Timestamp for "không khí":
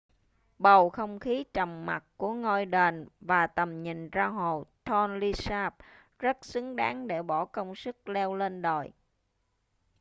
0.89-1.45